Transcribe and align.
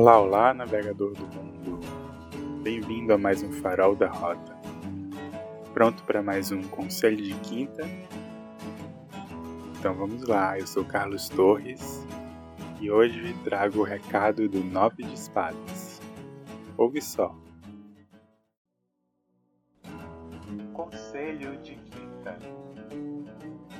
Olá, 0.00 0.20
olá, 0.20 0.54
navegador 0.54 1.12
do 1.12 1.26
mundo. 1.26 1.80
Bem-vindo 2.62 3.12
a 3.12 3.18
mais 3.18 3.42
um 3.42 3.50
Farol 3.50 3.96
da 3.96 4.08
Rota. 4.08 4.56
Pronto 5.74 6.04
para 6.04 6.22
mais 6.22 6.52
um 6.52 6.62
Conselho 6.62 7.16
de 7.16 7.34
Quinta? 7.40 7.82
Então 9.76 9.96
vamos 9.96 10.22
lá, 10.22 10.56
eu 10.56 10.68
sou 10.68 10.84
Carlos 10.84 11.28
Torres 11.28 12.06
e 12.80 12.88
hoje 12.88 13.34
trago 13.42 13.80
o 13.80 13.82
recado 13.82 14.48
do 14.48 14.62
Nove 14.62 15.02
de 15.02 15.12
Espadas. 15.14 16.00
Ouve 16.76 17.02
só. 17.02 17.34
Conselho 20.72 21.56
de 21.56 21.74
Quinta: 21.74 22.38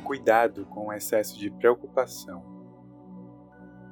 Cuidado 0.02 0.66
com 0.66 0.88
o 0.88 0.92
excesso 0.92 1.38
de 1.38 1.48
preocupação. 1.48 2.47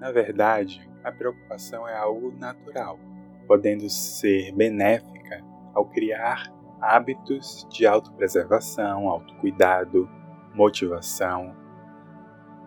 Na 0.01 0.13
verdade, 0.13 0.89
a 1.03 1.11
preocupação 1.11 1.89
é 1.89 1.97
algo 1.97 2.33
natural, 2.33 2.99
podendo 3.47 3.89
ser 3.89 4.53
benéfica 4.53 5.43
ao 5.75 5.87
criar 5.87 6.53
hábitos 6.81 7.67
de 7.71 7.87
autopreservação, 7.87 9.09
autocuidado, 9.09 10.09
motivação, 10.55 11.55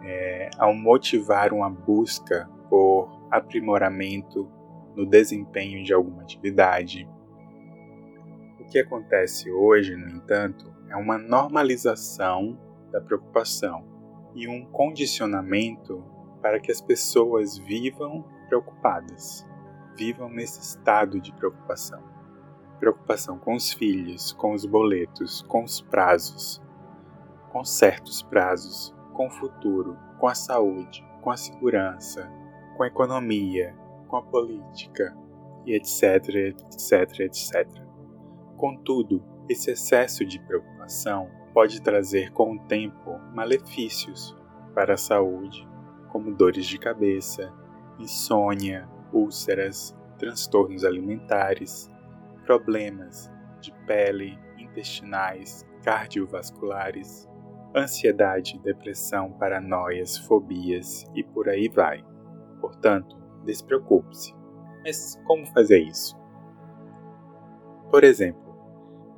é, 0.01 0.49
ao 0.57 0.73
motivar 0.73 1.53
uma 1.53 1.69
busca 1.69 2.49
por 2.69 3.09
aprimoramento 3.29 4.49
no 4.95 5.05
desempenho 5.05 5.83
de 5.83 5.93
alguma 5.93 6.21
atividade. 6.23 7.07
O 8.59 8.65
que 8.65 8.79
acontece 8.79 9.51
hoje, 9.51 9.95
no 9.95 10.09
entanto, 10.09 10.73
é 10.89 10.95
uma 10.95 11.17
normalização 11.17 12.59
da 12.91 12.99
preocupação 12.99 13.85
e 14.35 14.47
um 14.47 14.65
condicionamento 14.65 16.03
para 16.41 16.59
que 16.59 16.71
as 16.71 16.81
pessoas 16.81 17.57
vivam 17.57 18.23
preocupadas, 18.47 19.47
vivam 19.95 20.29
nesse 20.29 20.59
estado 20.61 21.19
de 21.19 21.33
preocupação. 21.33 22.01
Preocupação 22.79 23.37
com 23.37 23.55
os 23.55 23.73
filhos, 23.73 24.31
com 24.31 24.53
os 24.53 24.65
boletos, 24.65 25.41
com 25.43 25.63
os 25.63 25.81
prazos, 25.81 26.61
com 27.51 27.63
certos 27.65 28.21
prazos, 28.21 28.95
com 29.13 29.27
o 29.27 29.31
futuro, 29.31 29.97
com 30.17 30.27
a 30.27 30.35
saúde, 30.35 31.05
com 31.21 31.31
a 31.31 31.37
segurança, 31.37 32.31
com 32.77 32.83
a 32.83 32.87
economia, 32.87 33.75
com 34.07 34.15
a 34.15 34.21
política 34.21 35.15
e 35.65 35.73
etc, 35.73 36.29
etc, 36.35 37.19
etc. 37.19 37.67
Contudo, 38.55 39.21
esse 39.49 39.71
excesso 39.71 40.25
de 40.25 40.39
preocupação 40.39 41.29
pode 41.53 41.81
trazer 41.81 42.31
com 42.31 42.53
o 42.53 42.59
tempo 42.59 43.19
malefícios 43.33 44.35
para 44.73 44.93
a 44.93 44.97
saúde, 44.97 45.67
como 46.11 46.33
dores 46.33 46.65
de 46.65 46.77
cabeça, 46.77 47.53
insônia, 47.99 48.87
úlceras, 49.13 49.95
transtornos 50.17 50.83
alimentares, 50.83 51.89
problemas 52.45 53.31
de 53.61 53.71
pele, 53.85 54.37
intestinais, 54.57 55.65
cardiovasculares, 55.83 57.27
ansiedade, 57.75 58.59
depressão, 58.59 59.31
paranoias, 59.33 60.17
fobias 60.17 61.05
e 61.15 61.23
por 61.23 61.49
aí 61.49 61.69
vai. 61.69 62.03
Portanto, 62.59 63.17
despreocupe-se. 63.45 64.33
Mas 64.83 65.19
como 65.25 65.45
fazer 65.47 65.79
isso? 65.79 66.17
Por 67.89 68.03
exemplo, 68.03 68.49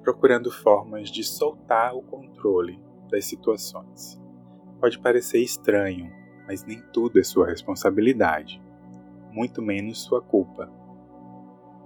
procurando 0.01 0.51
formas 0.51 1.09
de 1.09 1.23
soltar 1.23 1.93
o 1.95 2.01
controle 2.01 2.79
das 3.09 3.25
situações. 3.25 4.19
Pode 4.79 4.99
parecer 4.99 5.39
estranho, 5.39 6.11
mas 6.45 6.63
nem 6.63 6.81
tudo 6.93 7.19
é 7.19 7.23
sua 7.23 7.47
responsabilidade, 7.47 8.61
muito 9.31 9.61
menos 9.61 10.01
sua 10.01 10.21
culpa. 10.21 10.71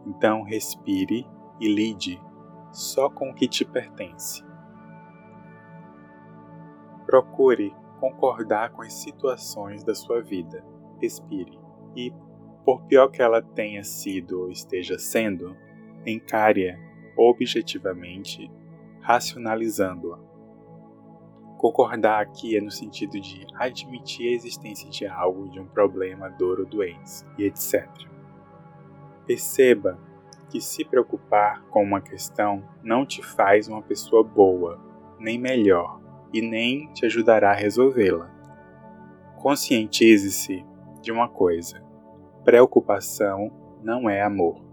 Então 0.06 0.44
respire 0.44 1.25
e 1.59 1.68
lide 1.68 2.22
só 2.72 3.09
com 3.09 3.30
o 3.30 3.34
que 3.34 3.47
te 3.47 3.63
pertence. 3.63 4.44
Procure 7.06 7.74
concordar 8.00 8.72
com 8.72 8.81
as 8.81 8.94
situações 8.94 9.84
da 9.84 9.96
sua 9.96 10.22
vida. 10.22 10.63
Respire 11.01 11.57
e, 11.96 12.13
por 12.66 12.84
pior 12.84 13.07
que 13.07 13.22
ela 13.22 13.41
tenha 13.41 13.84
sido 13.84 14.41
ou 14.41 14.51
esteja 14.51 14.97
sendo, 15.00 15.56
encare-a 16.06 16.78
objetivamente, 17.18 18.51
racionalizando-a 19.00 20.34
Concordar 21.66 22.22
aqui 22.22 22.56
é 22.56 22.62
no 22.62 22.70
sentido 22.70 23.20
de 23.20 23.44
admitir 23.56 24.30
a 24.30 24.36
existência 24.36 24.88
de 24.88 25.08
algo, 25.08 25.50
de 25.50 25.59
um 25.59 25.66
problema, 25.66 26.30
dor 26.30 26.59
ou 26.59 26.66
doença, 26.68 27.26
e 27.40 27.44
etc. 27.44 27.90
Perceba 29.26 29.98
que 30.48 30.62
se 30.62 30.86
preocupar 30.86 31.64
com 31.72 31.81
uma 31.81 32.00
questão 32.00 32.64
não 32.84 33.04
te 33.04 33.24
faz 33.24 33.68
uma 33.68 33.81
pessoa 33.81 34.24
boa, 34.24 34.80
nem 35.18 35.40
melhor, 35.40 36.00
e 36.31 36.40
nem 36.40 36.86
te 36.94 37.04
ajudará 37.08 37.50
a 37.50 37.56
resolvê-la. 37.56 38.30
Conscientize-se 39.38 40.64
de 41.02 41.12
uma 41.12 41.28
coisa: 41.28 41.84
preocupação 42.44 43.52
não 43.81 44.08
é 44.08 44.22
amor. 44.22 44.64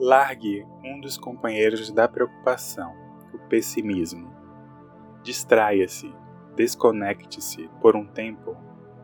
Largue 0.00 0.66
um 0.82 1.00
dos 1.00 1.16
companheiros 1.16 1.92
da 1.92 2.08
preocupação, 2.08 2.92
o 3.32 3.38
pessimismo 3.48 4.33
Distraia-se, 5.24 6.14
desconecte-se 6.54 7.70
por 7.80 7.96
um 7.96 8.06
tempo, 8.06 8.54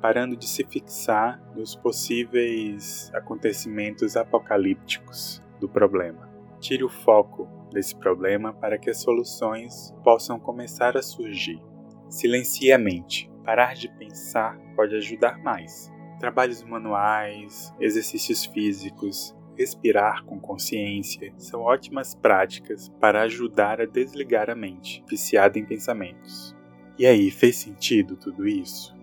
parando 0.02 0.36
de 0.36 0.46
se 0.46 0.62
fixar 0.64 1.42
nos 1.56 1.74
possíveis 1.74 3.10
acontecimentos 3.14 4.18
apocalípticos 4.18 5.42
do 5.58 5.66
problema. 5.66 6.28
Tire 6.60 6.84
o 6.84 6.90
foco 6.90 7.48
desse 7.72 7.96
problema 7.96 8.52
para 8.52 8.76
que 8.76 8.90
as 8.90 9.00
soluções 9.00 9.94
possam 10.04 10.38
começar 10.38 10.94
a 10.94 11.02
surgir. 11.02 11.58
Silencie 12.06 12.70
a 12.70 12.78
mente. 12.78 13.30
Parar 13.42 13.74
de 13.74 13.88
pensar 13.88 14.58
pode 14.76 14.94
ajudar 14.96 15.38
mais. 15.38 15.90
Trabalhos 16.18 16.62
manuais, 16.62 17.74
exercícios 17.80 18.44
físicos, 18.44 19.34
respirar 19.56 20.24
com 20.24 20.38
consciência 20.38 21.32
são 21.36 21.60
ótimas 21.60 22.14
práticas 22.14 22.88
para 23.00 23.22
ajudar 23.22 23.80
a 23.80 23.86
desligar 23.86 24.50
a 24.50 24.54
mente, 24.54 25.04
viciada 25.08 25.58
em 25.58 25.64
pensamentos. 25.64 26.56
E 26.98 27.06
aí, 27.06 27.30
fez 27.30 27.56
sentido 27.56 28.16
tudo 28.16 28.46
isso? 28.46 28.96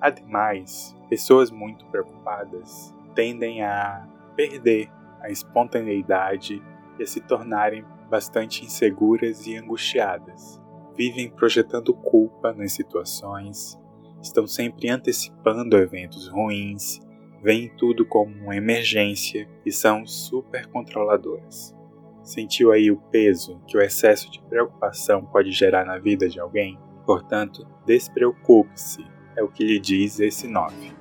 Ademais, 0.00 0.96
pessoas 1.08 1.50
muito 1.50 1.84
preocupadas 1.86 2.94
tendem 3.14 3.62
a 3.62 4.08
perder 4.34 4.90
a 5.20 5.30
espontaneidade 5.30 6.62
e 6.98 7.02
a 7.02 7.06
se 7.06 7.20
tornarem 7.20 7.84
bastante 8.10 8.64
inseguras 8.64 9.46
e 9.46 9.56
angustiadas. 9.56 10.60
Vivem 10.96 11.30
projetando 11.30 11.94
culpa 11.94 12.52
nas 12.52 12.72
situações, 12.72 13.78
estão 14.20 14.46
sempre 14.46 14.90
antecipando 14.90 15.76
eventos 15.76 16.28
ruins 16.28 17.00
veem 17.42 17.68
tudo 17.76 18.06
como 18.06 18.32
uma 18.34 18.56
emergência 18.56 19.48
e 19.66 19.72
são 19.72 20.06
super 20.06 20.66
controladoras. 20.66 21.74
Sentiu 22.22 22.70
aí 22.70 22.90
o 22.90 22.96
peso 22.96 23.60
que 23.66 23.76
o 23.76 23.82
excesso 23.82 24.30
de 24.30 24.40
preocupação 24.42 25.24
pode 25.24 25.50
gerar 25.50 25.84
na 25.84 25.98
vida 25.98 26.28
de 26.28 26.38
alguém? 26.38 26.78
Portanto, 27.04 27.66
despreocupe-se, 27.84 29.04
é 29.36 29.42
o 29.42 29.48
que 29.48 29.64
lhe 29.64 29.80
diz 29.80 30.20
esse 30.20 30.46
9. 30.46 30.92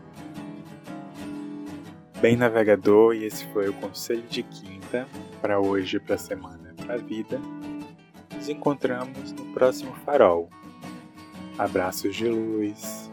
Bem, 2.20 2.36
navegador, 2.36 3.16
e 3.16 3.26
esse 3.26 3.46
foi 3.48 3.70
o 3.70 3.74
conselho 3.74 4.24
de 4.28 4.42
quinta 4.42 5.08
para 5.42 5.60
hoje, 5.60 6.00
para 6.00 6.16
a 6.16 6.20
semana, 6.20 6.74
para 6.76 6.96
a 6.96 6.98
vida. 6.98 7.40
Nos 8.36 8.50
encontramos 8.50 9.32
no 9.32 9.54
próximo 9.54 9.94
farol. 10.06 10.50
Abraços 11.58 12.16
de 12.16 12.28
luz. 12.28 13.11